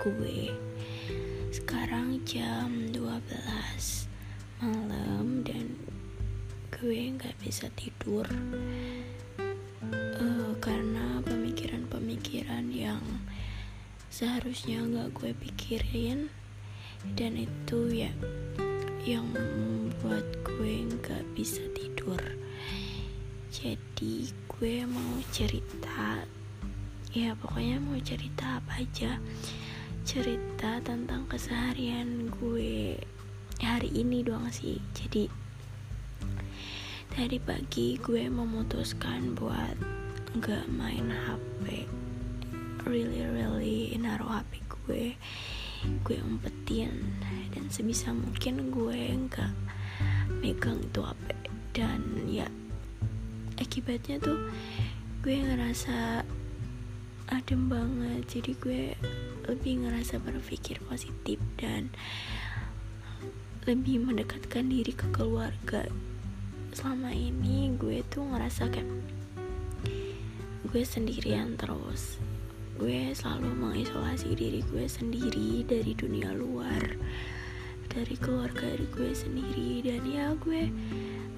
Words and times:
gue. 0.00 0.48
Sekarang 1.52 2.24
jam 2.24 2.88
12 2.88 3.20
malam 4.64 5.44
dan 5.44 5.76
gue 6.72 7.12
gak 7.20 7.36
bisa 7.44 7.68
tidur. 7.76 8.24
Uh, 10.16 10.56
Karena 10.56 11.20
pemikiran-pemikiran 11.20 12.72
yang 12.72 13.04
seharusnya 14.08 14.80
gak 14.88 15.12
gue 15.20 15.32
pikirin 15.36 16.32
Dan 17.12 17.36
itu 17.36 17.92
ya 17.92 18.12
yang 19.04 19.28
membuat 19.36 20.24
gue 20.40 20.88
gak 21.04 21.24
bisa 21.36 21.60
tidur. 21.76 22.20
Jadi 23.52 24.32
gue 24.48 24.88
mau 24.88 25.20
cerita 25.28 26.24
ya 27.10 27.34
pokoknya 27.34 27.82
mau 27.82 27.98
cerita 27.98 28.62
apa 28.62 28.86
aja 28.86 29.18
cerita 30.10 30.82
tentang 30.82 31.22
keseharian 31.30 32.34
gue 32.42 32.98
hari 33.62 33.90
ini 33.94 34.26
doang 34.26 34.50
sih. 34.50 34.82
Jadi 34.90 35.30
tadi 37.14 37.38
pagi 37.38 37.94
gue 37.94 38.26
memutuskan 38.26 39.38
buat 39.38 39.78
nggak 40.34 40.66
main 40.74 41.14
HP 41.14 41.86
really 42.90 43.22
really 43.22 43.94
naruh 44.02 44.42
HP 44.42 44.66
gue 44.66 45.04
gue 46.02 46.18
umpetin. 46.26 46.90
Dan 47.54 47.70
sebisa 47.70 48.10
mungkin 48.10 48.74
gue 48.74 49.14
nggak 49.30 49.54
megang 50.42 50.82
itu 50.90 51.06
HP 51.06 51.26
dan 51.70 52.02
ya 52.26 52.50
akibatnya 53.62 54.18
tuh 54.18 54.42
gue 55.22 55.38
ngerasa 55.38 56.26
adem 57.30 57.70
banget. 57.70 58.22
Jadi 58.26 58.52
gue 58.58 58.82
lebih 59.46 59.86
ngerasa 59.86 60.18
berpikir 60.18 60.82
positif 60.86 61.38
dan 61.58 61.90
lebih 63.64 64.02
mendekatkan 64.02 64.66
diri 64.66 64.90
ke 64.90 65.06
keluarga. 65.14 65.86
Selama 66.74 67.10
ini 67.14 67.74
gue 67.78 68.02
tuh 68.10 68.26
ngerasa 68.26 68.70
kayak 68.70 68.86
gue 70.70 70.82
sendirian 70.82 71.54
terus. 71.58 72.18
Gue 72.78 73.12
selalu 73.12 73.52
mengisolasi 73.58 74.34
diri 74.34 74.64
gue 74.66 74.86
sendiri 74.86 75.66
dari 75.66 75.92
dunia 75.92 76.32
luar 76.32 76.96
dari 77.90 78.14
keluarga 78.18 78.70
dari 78.70 78.86
gue 78.90 79.10
sendiri. 79.14 79.86
Dan 79.86 80.02
ya 80.06 80.34
gue 80.38 80.70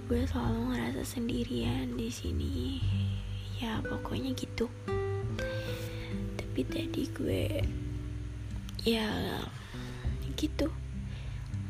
gue 0.09 0.23
selalu 0.29 0.73
ngerasa 0.73 1.03
sendirian 1.05 1.97
di 1.97 2.09
sini. 2.13 2.81
Ya 3.61 3.81
pokoknya 3.81 4.35
gitu 4.35 4.69
tapi 6.53 6.69
tadi 6.69 7.09
gue. 7.17 7.65
Ya 8.85 9.09
gitu. 10.37 10.69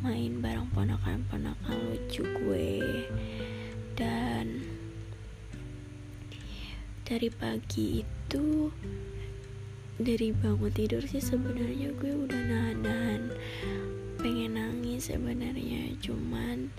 Main 0.03 0.43
bareng 0.43 0.67
ponakan-ponakan 0.75 1.79
lucu 1.87 2.27
gue. 2.27 2.83
Dan 3.95 4.67
dari 7.07 7.31
pagi 7.31 8.03
itu 8.03 8.75
dari 10.03 10.35
bangun 10.35 10.75
tidur 10.75 11.07
sih 11.07 11.23
sebenarnya 11.23 11.95
gue 12.03 12.13
udah 12.19 12.43
nahan-nahan. 12.43 13.31
Pengen 14.19 14.59
nangis 14.59 15.15
sebenarnya 15.15 15.95
cuman 16.03 16.75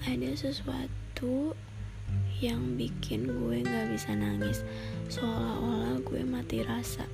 ada 0.00 0.32
sesuatu 0.32 1.52
yang 2.40 2.80
bikin 2.80 3.28
gue 3.28 3.60
gak 3.68 3.86
bisa 3.92 4.16
nangis 4.16 4.64
seolah-olah 5.08 6.02
gue 6.02 6.22
mati 6.26 6.60
rasa. 6.62 7.06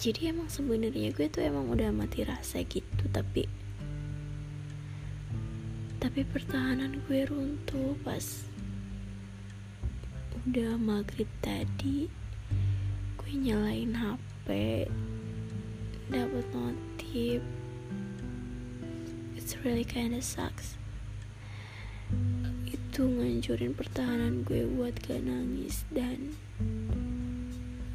Jadi 0.00 0.32
emang 0.32 0.48
sebenarnya 0.48 1.12
gue 1.12 1.28
tuh 1.28 1.44
emang 1.44 1.68
udah 1.68 1.92
mati 1.92 2.24
rasa 2.24 2.64
gitu 2.64 3.04
tapi 3.12 3.44
tapi 6.00 6.24
pertahanan 6.24 7.04
gue 7.04 7.28
runtuh 7.28 7.92
pas 8.00 8.48
udah 10.48 10.80
maghrib 10.80 11.28
tadi 11.44 12.08
gue 13.20 13.32
nyalain 13.36 13.92
HP 13.92 14.48
dapat 16.08 16.46
notif. 16.56 17.44
It's 19.36 19.52
really 19.60 19.84
kinda 19.84 20.24
sucks 20.24 20.79
itu 23.00 23.16
ngancurin 23.16 23.72
pertahanan 23.72 24.44
gue 24.44 24.68
buat 24.76 24.92
gak 25.08 25.24
nangis. 25.24 25.88
Dan 25.88 26.36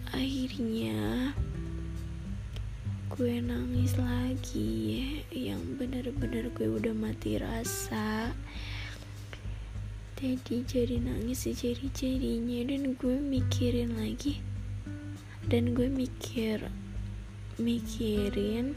akhirnya 0.09 1.29
gue 3.13 3.37
nangis 3.37 3.93
lagi 4.01 5.21
yang 5.29 5.61
bener-bener 5.77 6.49
gue 6.57 6.65
udah 6.65 6.97
mati 6.97 7.37
rasa. 7.37 8.33
Jadi 10.17 10.65
jadi 10.65 10.97
nangis 10.97 11.45
sejadi-jadinya 11.45 12.65
dan 12.73 12.97
gue 12.97 13.21
mikirin 13.21 13.93
lagi. 14.01 14.41
Dan 15.45 15.77
gue 15.77 15.85
mikir 15.85 16.65
mikirin 17.61 18.73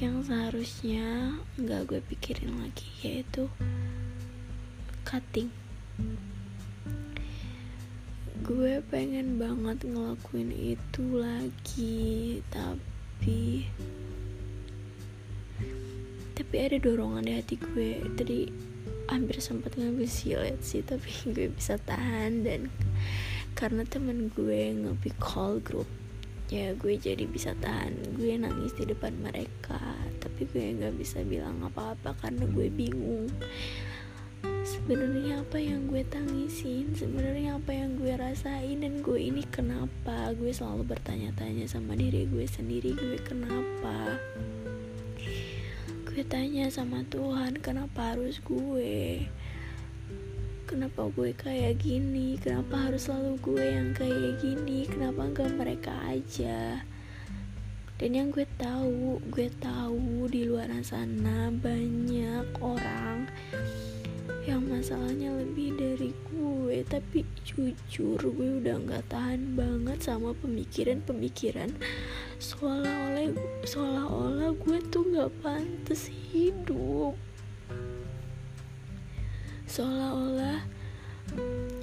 yang 0.00 0.24
seharusnya 0.24 1.36
nggak 1.60 1.92
gue 1.92 2.00
pikirin 2.08 2.56
lagi 2.56 2.88
yaitu 3.04 3.52
cutting. 5.08 5.48
Gue 8.44 8.84
pengen 8.92 9.40
banget 9.40 9.88
ngelakuin 9.88 10.52
itu 10.52 11.04
lagi 11.16 12.44
tapi 12.52 13.64
tapi 16.36 16.54
ada 16.60 16.76
dorongan 16.76 17.24
di 17.24 17.32
hati 17.40 17.56
gue. 17.56 18.04
Tadi 18.20 18.52
hampir 19.08 19.40
sempat 19.40 19.80
ngambil 19.80 20.04
silet 20.04 20.60
sih 20.60 20.84
tapi 20.84 21.08
gue 21.32 21.48
bisa 21.56 21.80
tahan 21.80 22.44
dan 22.44 22.68
karena 23.56 23.88
temen 23.88 24.28
gue 24.36 24.76
nge 24.76 25.16
call 25.16 25.64
group 25.64 25.88
ya 26.52 26.76
gue 26.76 27.00
jadi 27.00 27.24
bisa 27.24 27.56
tahan. 27.56 27.96
Gue 28.12 28.36
nangis 28.36 28.76
di 28.76 28.84
depan 28.84 29.16
mereka 29.24 29.80
tapi 30.20 30.44
gue 30.52 30.76
nggak 30.76 31.00
bisa 31.00 31.24
bilang 31.24 31.64
apa-apa 31.64 32.12
karena 32.20 32.44
gue 32.44 32.68
bingung 32.68 33.32
sebenarnya 34.88 35.44
apa 35.44 35.60
yang 35.60 35.84
gue 35.84 36.00
tangisin 36.08 36.96
sebenarnya 36.96 37.60
apa 37.60 37.76
yang 37.76 38.00
gue 38.00 38.08
rasain 38.16 38.80
dan 38.80 39.04
gue 39.04 39.20
ini 39.20 39.44
kenapa? 39.52 40.32
Gue 40.32 40.48
selalu 40.48 40.96
bertanya-tanya 40.96 41.68
sama 41.68 41.92
diri 41.92 42.24
gue 42.24 42.48
sendiri 42.48 42.96
gue 42.96 43.20
kenapa? 43.20 44.16
Gue 46.08 46.24
tanya 46.24 46.72
sama 46.72 47.04
Tuhan 47.04 47.60
kenapa 47.60 48.16
harus 48.16 48.40
gue? 48.40 49.28
Kenapa 50.64 51.12
gue 51.12 51.36
kayak 51.36 51.84
gini? 51.84 52.40
Kenapa 52.40 52.88
harus 52.88 53.12
selalu 53.12 53.36
gue 53.44 53.64
yang 53.68 53.92
kayak 53.92 54.40
gini? 54.40 54.88
Kenapa 54.88 55.28
enggak 55.28 55.52
mereka 55.52 55.92
aja? 56.08 56.80
Dan 58.00 58.16
yang 58.16 58.32
gue 58.32 58.48
tahu 58.56 59.20
gue 59.28 59.52
tahu 59.60 60.32
di 60.32 60.48
luar 60.48 60.72
sana 60.80 61.52
banyak 61.52 62.56
orang 62.62 63.28
masalahnya 64.78 65.34
lebih 65.34 65.74
dari 65.74 66.14
gue. 66.30 66.86
Tapi 66.86 67.26
jujur 67.42 68.22
gue 68.22 68.62
udah 68.62 68.78
nggak 68.78 69.10
tahan 69.10 69.58
banget 69.58 69.98
sama 70.06 70.30
pemikiran-pemikiran. 70.38 71.74
Seolah-olah 72.38 73.34
seolah-olah 73.66 74.54
gue 74.54 74.78
tuh 74.86 75.02
nggak 75.02 75.34
pantas 75.42 76.06
hidup. 76.30 77.18
Seolah-olah 79.66 80.62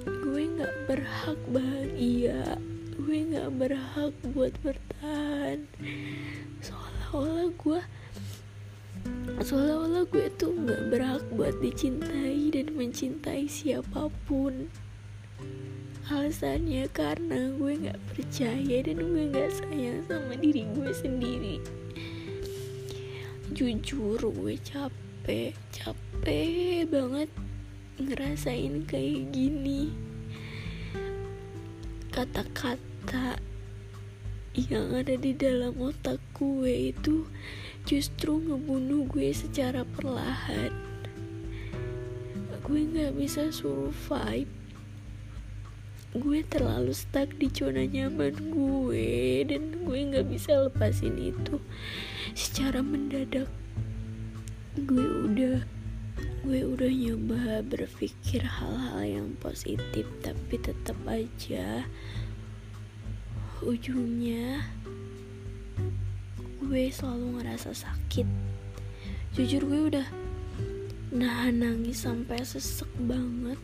gue 0.07 0.43
nggak 0.55 0.75
berhak 0.87 1.39
bahagia. 1.51 2.55
Gue 2.95 3.27
nggak 3.27 3.51
berhak 3.59 4.15
buat 4.31 4.55
bertahan. 4.63 5.67
Seolah-olah 6.63 7.51
gue 7.59 7.81
seolah-olah 9.45 10.09
gue 10.09 10.25
tuh 10.41 10.57
nggak 10.57 10.81
berhak 10.89 11.23
buat 11.37 11.53
dicintai 11.61 12.49
dan 12.49 12.73
mencintai 12.73 13.45
siapa 13.45 14.09
pun. 14.25 14.73
Alasannya 16.09 16.89
karena 16.89 17.53
gue 17.53 17.73
nggak 17.85 18.01
percaya 18.09 18.77
dan 18.81 18.97
gue 18.97 19.23
nggak 19.29 19.51
sayang 19.53 20.01
sama 20.09 20.33
diri 20.37 20.65
gue 20.73 20.91
sendiri. 20.93 21.57
Jujur 23.53 24.17
gue 24.17 24.55
capek 24.65 25.53
capek 25.69 26.89
banget 26.89 27.29
ngerasain 28.01 28.81
kayak 28.89 29.29
gini. 29.29 29.93
Kata-kata 32.09 33.37
yang 34.55 34.89
ada 34.95 35.13
di 35.19 35.35
dalam 35.35 35.75
otak 35.77 36.17
gue 36.33 36.95
itu 36.95 37.27
justru 37.85 38.41
ngebunuh 38.41 39.05
gue 39.05 39.29
secara 39.29 39.85
perlahan. 39.85 40.73
Gue 42.65 42.81
gak 42.89 43.13
bisa 43.13 43.53
survive. 43.53 44.49
Gue 46.17 46.41
terlalu 46.47 46.97
stuck 46.97 47.29
di 47.37 47.51
zona 47.53 47.85
nyaman 47.85 48.33
gue 48.49 49.45
dan 49.45 49.83
gue 49.83 49.99
nggak 49.99 50.31
bisa 50.31 50.65
lepasin 50.65 51.19
itu. 51.19 51.59
Secara 52.31 52.79
mendadak 52.79 53.51
gue 54.79 55.07
udah 55.27 55.55
gue 56.45 56.61
udah 56.61 56.91
nyoba 56.91 57.65
berpikir 57.67 58.43
hal-hal 58.43 59.01
yang 59.01 59.29
positif 59.43 60.07
tapi 60.23 60.55
tetap 60.61 60.95
aja 61.03 61.83
ujungnya 63.65 64.61
gue 66.65 66.89
selalu 66.89 67.37
ngerasa 67.37 67.77
sakit. 67.77 68.25
Jujur 69.37 69.61
gue 69.69 69.81
udah 69.93 70.07
nahan 71.13 71.61
nangis 71.61 72.01
sampai 72.01 72.41
sesek 72.41 72.89
banget. 73.05 73.61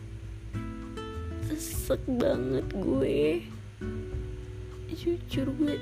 Sesek 1.50 1.98
banget 2.06 2.62
gue. 2.70 3.42
Jujur 4.94 5.50
gue. 5.58 5.76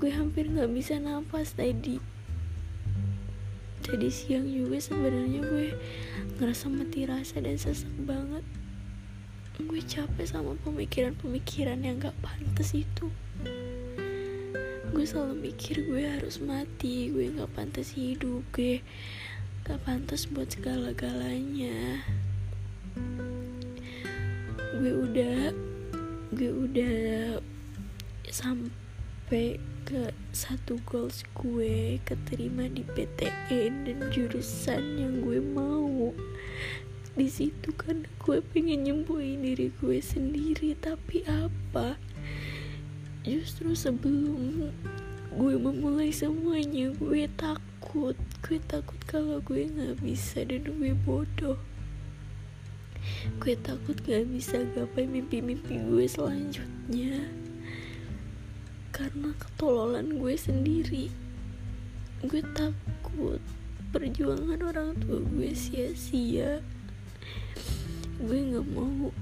Gue 0.00 0.10
hampir 0.12 0.48
nggak 0.48 0.72
bisa 0.72 0.96
nafas 0.96 1.52
tadi 1.52 2.00
tadi 3.86 4.10
siang 4.10 4.50
juga 4.50 4.82
sebenarnya 4.82 5.46
gue 5.46 5.70
ngerasa 6.42 6.66
mati 6.66 7.06
rasa 7.06 7.38
dan 7.38 7.54
sesek 7.54 7.92
banget. 8.02 8.42
Gue 9.62 9.78
capek 9.78 10.26
sama 10.26 10.58
pemikiran-pemikiran 10.66 11.80
yang 11.86 12.02
gak 12.02 12.18
pantas 12.18 12.74
itu 12.74 13.06
gue 14.94 15.02
selalu 15.02 15.50
mikir 15.50 15.82
gue 15.82 16.06
harus 16.06 16.38
mati 16.38 17.10
gue 17.10 17.32
gak 17.34 17.50
pantas 17.58 17.94
hidup 17.98 18.46
gue 18.54 18.84
gak 19.66 19.82
pantas 19.82 20.30
buat 20.30 20.46
segala-galanya. 20.46 22.06
Gue 24.78 24.92
udah 24.94 25.50
gue 26.30 26.50
udah 26.54 26.96
sampai 28.30 29.58
ke 29.82 30.14
satu 30.30 30.78
goals 30.86 31.26
gue 31.34 31.98
keterima 32.06 32.70
di 32.70 32.86
PTN 32.86 33.90
dan 33.90 33.98
jurusan 34.14 35.02
yang 35.02 35.18
gue 35.26 35.42
mau. 35.42 36.14
Di 37.18 37.26
situ 37.26 37.74
kan 37.74 38.06
gue 38.22 38.38
pengen 38.54 38.86
nyembuhin 38.86 39.42
diri 39.42 39.74
gue 39.82 39.98
sendiri 39.98 40.78
tapi 40.78 41.26
apa 41.26 41.98
justru 43.26 43.74
sebelum 43.74 44.70
gue 45.34 45.54
memulai 45.58 46.14
semuanya 46.14 46.94
gue 46.94 47.26
takut. 47.34 48.14
Gue 48.46 48.62
takut 48.70 48.96
kalau 49.10 49.42
gue 49.42 49.66
nggak 49.66 49.98
bisa 49.98 50.46
dan 50.46 50.62
gue 50.62 50.94
bodoh. 51.02 51.58
Gue 53.42 53.54
takut 53.58 53.94
gak 54.02 54.26
bisa 54.30 54.66
gapai 54.74 55.06
mimpi-mimpi 55.06 55.78
gue 55.78 56.06
selanjutnya. 56.10 57.22
Karena 58.90 59.30
ketololan 59.38 60.18
gue 60.18 60.34
sendiri. 60.34 61.06
Gue 62.26 62.42
takut 62.54 63.38
perjuangan 63.94 64.58
orang 64.62 64.90
tua 64.98 65.22
gue 65.22 65.50
sia-sia. 65.54 66.62
Gue 68.18 68.38
nggak 68.40 68.66
mau 68.74 69.12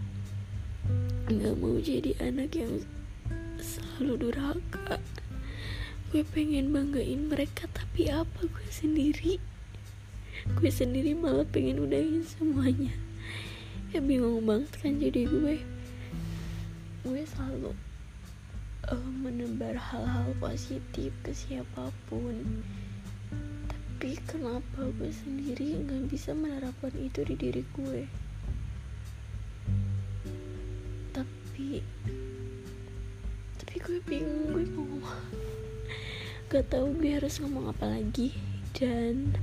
nggak 1.25 1.56
mau 1.56 1.77
jadi 1.81 2.12
anak 2.21 2.53
yang 2.53 2.85
selalu 3.65 4.29
durhaka. 4.29 5.01
Gue 6.13 6.21
pengen 6.23 6.71
banggain 6.71 7.33
mereka 7.33 7.65
tapi 7.73 8.13
apa? 8.13 8.45
Gue 8.45 8.69
sendiri. 8.69 9.41
Gue 10.61 10.69
sendiri 10.69 11.17
malah 11.17 11.49
pengen 11.49 11.81
udahin 11.81 12.21
semuanya. 12.29 12.93
Ya 13.97 14.05
bingung 14.05 14.45
banget 14.45 14.71
kan 14.85 15.01
jadi 15.01 15.25
gue. 15.25 15.65
Gue 17.09 17.23
selalu 17.25 17.73
uh, 18.93 19.11
menebar 19.25 19.81
hal-hal 19.81 20.37
positif 20.37 21.11
ke 21.25 21.33
siapa 21.33 21.89
pun. 22.13 22.61
Tapi 23.73 24.21
kenapa 24.29 24.93
gue 25.01 25.09
sendiri 25.09 25.81
nggak 25.81 26.13
bisa 26.13 26.37
menerapkan 26.37 26.93
itu 27.01 27.25
di 27.25 27.35
diri 27.41 27.65
gue 27.73 28.24
gak 36.55 36.71
tau 36.71 36.87
gue 36.87 37.19
harus 37.19 37.43
ngomong 37.43 37.75
apa 37.75 37.91
lagi. 37.91 38.31
Dan 38.79 39.35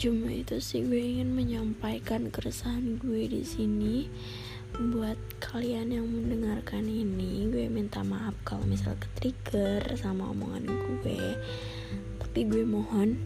cuma 0.00 0.32
itu 0.32 0.64
sih 0.64 0.80
gue 0.80 0.96
ingin 0.96 1.36
menyampaikan 1.36 2.32
keresahan 2.32 2.96
gue 2.96 3.28
di 3.28 3.44
sini. 3.44 4.08
Buat 4.72 5.20
kalian 5.44 5.92
yang 5.92 6.08
mendengarkan 6.08 6.88
ini 6.88 7.52
gue 7.52 7.68
minta 7.68 8.00
maaf 8.00 8.32
kalau 8.48 8.64
misal 8.64 8.96
ke 8.96 9.04
trigger 9.20 9.84
sama 10.00 10.32
omongan 10.32 10.72
gue. 11.04 11.36
Tapi 12.24 12.40
gue 12.48 12.64
mohon 12.64 13.20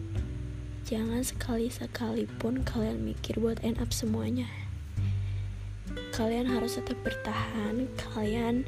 jangan 0.83 1.23
sekali 1.23 1.71
sekalipun 1.71 2.67
kalian 2.67 3.07
mikir 3.07 3.39
buat 3.39 3.63
end 3.63 3.79
up 3.79 3.95
semuanya. 3.95 4.51
Kalian 6.11 6.51
harus 6.51 6.75
tetap 6.75 6.99
bertahan 7.07 7.87
kalian 8.11 8.67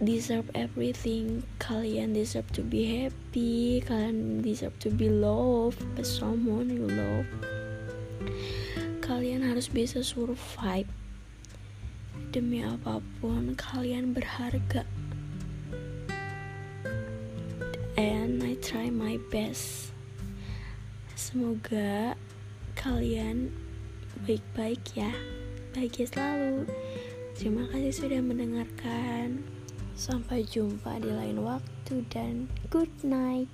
deserve 0.00 0.48
everything. 0.56 1.44
Kalian 1.60 2.16
deserve 2.16 2.48
to 2.56 2.64
be 2.64 3.04
happy. 3.04 3.84
Kalian 3.84 4.40
deserve 4.40 4.76
to 4.80 4.88
be 4.88 5.12
loved 5.12 5.80
by 5.94 6.02
someone 6.02 6.72
you 6.72 6.88
love. 6.88 7.28
Kalian 9.04 9.44
harus 9.44 9.68
bisa 9.68 10.00
survive. 10.00 10.88
Demi 12.32 12.64
apa 12.64 13.04
pun 13.20 13.52
kalian 13.58 14.16
berharga. 14.16 14.88
And 18.00 18.40
I 18.40 18.56
try 18.64 18.88
my 18.88 19.20
best. 19.28 19.92
Semoga 21.12 22.16
kalian 22.72 23.52
baik-baik 24.24 24.80
ya. 24.96 25.12
Bahagia 25.76 26.08
selalu. 26.08 26.64
Terima 27.36 27.68
kasih 27.68 27.92
sudah 27.92 28.20
mendengarkan 28.24 29.44
Sampai 30.00 30.48
jumpa 30.48 30.96
di 30.96 31.12
lain 31.12 31.44
waktu 31.44 32.00
dan 32.08 32.48
good 32.72 32.88
night. 33.04 33.52